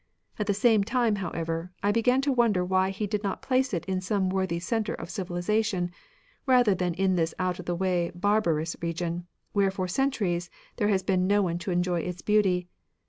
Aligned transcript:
At 0.39 0.47
the 0.47 0.53
same 0.55 0.83
time, 0.83 1.17
however, 1.17 1.71
I 1.83 1.91
began 1.91 2.21
to 2.21 2.31
wonder 2.31 2.65
why 2.65 2.89
He 2.89 3.05
did 3.05 3.21
not 3.21 3.43
place 3.43 3.71
it 3.71 3.85
in 3.85 4.01
some 4.01 4.29
worthy 4.31 4.57
centre 4.57 4.95
of 4.95 5.11
civilisation, 5.11 5.91
rather 6.47 6.73
than 6.73 6.95
in 6.95 7.17
this 7.17 7.35
out 7.37 7.59
of 7.59 7.67
the 7.67 7.75
way 7.75 8.11
barbarous 8.15 8.75
region, 8.81 9.27
where 9.53 9.69
for 9.69 9.87
centuries 9.87 10.49
there 10.77 10.87
has 10.87 11.03
been 11.03 11.27
no 11.27 11.43
one 11.43 11.59
to 11.59 11.69
enjoy 11.69 11.99
its 11.99 12.23
beauty. 12.23 12.67